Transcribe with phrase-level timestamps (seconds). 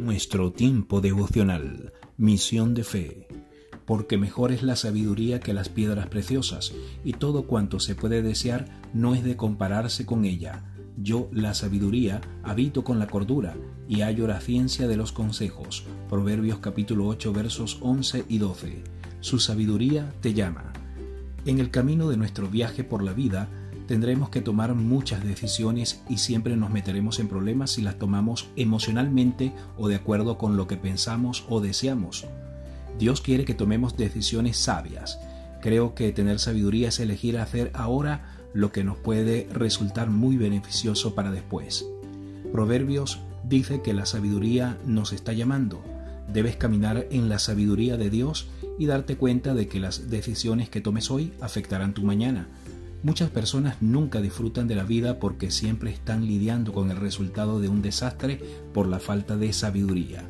[0.00, 3.28] nuestro tiempo devocional, misión de fe,
[3.84, 6.72] porque mejor es la sabiduría que las piedras preciosas,
[7.04, 10.64] y todo cuanto se puede desear no es de compararse con ella.
[10.96, 13.56] Yo, la sabiduría, habito con la cordura,
[13.88, 15.84] y hallo la ciencia de los consejos.
[16.08, 18.82] Proverbios capítulo 8 versos 11 y 12.
[19.20, 20.72] Su sabiduría te llama.
[21.44, 23.48] En el camino de nuestro viaje por la vida,
[23.90, 29.52] tendremos que tomar muchas decisiones y siempre nos meteremos en problemas si las tomamos emocionalmente
[29.76, 32.24] o de acuerdo con lo que pensamos o deseamos.
[33.00, 35.18] Dios quiere que tomemos decisiones sabias.
[35.60, 41.16] Creo que tener sabiduría es elegir hacer ahora lo que nos puede resultar muy beneficioso
[41.16, 41.84] para después.
[42.52, 45.82] Proverbios dice que la sabiduría nos está llamando.
[46.32, 48.46] Debes caminar en la sabiduría de Dios
[48.78, 52.46] y darte cuenta de que las decisiones que tomes hoy afectarán tu mañana.
[53.02, 57.68] Muchas personas nunca disfrutan de la vida porque siempre están lidiando con el resultado de
[57.68, 58.40] un desastre
[58.74, 60.28] por la falta de sabiduría.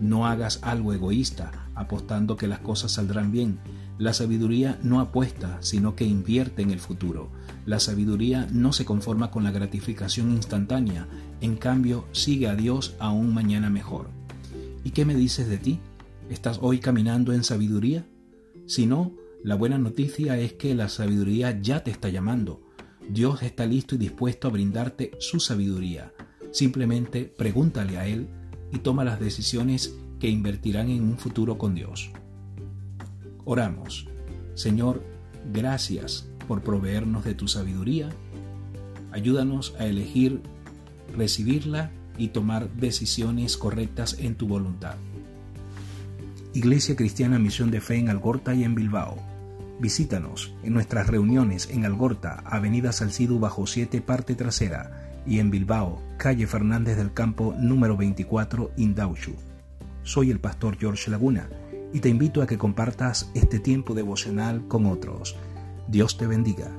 [0.00, 3.58] No hagas algo egoísta, apostando que las cosas saldrán bien.
[3.98, 7.28] La sabiduría no apuesta, sino que invierte en el futuro.
[7.66, 11.06] La sabiduría no se conforma con la gratificación instantánea,
[11.42, 14.08] en cambio sigue a Dios a un mañana mejor.
[14.82, 15.78] ¿Y qué me dices de ti?
[16.30, 18.06] ¿Estás hoy caminando en sabiduría?
[18.66, 19.12] Si no,
[19.44, 22.60] la buena noticia es que la sabiduría ya te está llamando.
[23.08, 26.12] Dios está listo y dispuesto a brindarte su sabiduría.
[26.50, 28.28] Simplemente pregúntale a Él
[28.72, 32.10] y toma las decisiones que invertirán en un futuro con Dios.
[33.44, 34.08] Oramos.
[34.54, 35.04] Señor,
[35.52, 38.08] gracias por proveernos de tu sabiduría.
[39.12, 40.42] Ayúdanos a elegir
[41.16, 44.96] recibirla y tomar decisiones correctas en tu voluntad.
[46.54, 49.18] Iglesia Cristiana Misión de Fe en Algorta y en Bilbao.
[49.80, 56.02] Visítanos en nuestras reuniones en Algorta, Avenida Salcido bajo 7, parte trasera, y en Bilbao,
[56.16, 59.34] calle Fernández del Campo número 24, Indauchu.
[60.02, 61.50] Soy el pastor George Laguna
[61.92, 65.36] y te invito a que compartas este tiempo devocional con otros.
[65.86, 66.70] Dios te bendiga.